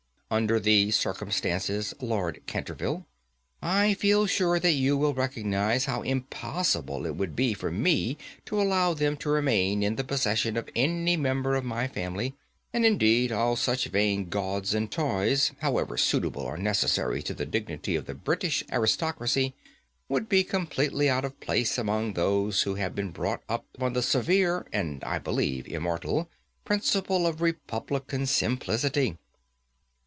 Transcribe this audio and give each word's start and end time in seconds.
Under 0.33 0.61
these 0.61 0.95
circumstances, 0.95 1.93
Lord 1.99 2.41
Canterville, 2.47 3.05
I 3.61 3.95
feel 3.95 4.25
sure 4.27 4.61
that 4.61 4.71
you 4.71 4.95
will 4.95 5.13
recognize 5.13 5.83
how 5.83 6.03
impossible 6.03 7.05
it 7.05 7.17
would 7.17 7.35
be 7.35 7.53
for 7.53 7.69
me 7.69 8.17
to 8.45 8.61
allow 8.61 8.93
them 8.93 9.17
to 9.17 9.29
remain 9.29 9.83
in 9.83 9.97
the 9.97 10.05
possession 10.05 10.55
of 10.55 10.69
any 10.73 11.17
member 11.17 11.55
of 11.55 11.65
my 11.65 11.85
family; 11.85 12.33
and, 12.71 12.85
indeed, 12.85 13.33
all 13.33 13.57
such 13.57 13.87
vain 13.87 14.29
gauds 14.29 14.73
and 14.73 14.89
toys, 14.89 15.51
however 15.59 15.97
suitable 15.97 16.43
or 16.43 16.55
necessary 16.55 17.21
to 17.23 17.33
the 17.33 17.45
dignity 17.45 17.97
of 17.97 18.05
the 18.05 18.13
British 18.15 18.63
aristocracy, 18.71 19.53
would 20.07 20.29
be 20.29 20.45
completely 20.45 21.09
out 21.09 21.25
of 21.25 21.37
place 21.41 21.77
among 21.77 22.13
those 22.13 22.61
who 22.61 22.75
have 22.75 22.95
been 22.95 23.11
brought 23.11 23.41
up 23.49 23.65
on 23.81 23.91
the 23.91 24.01
severe, 24.01 24.65
and 24.71 25.03
I 25.03 25.19
believe 25.19 25.67
immortal, 25.67 26.29
principles 26.63 27.27
of 27.27 27.41
Republican 27.41 28.25
simplicity. 28.27 29.17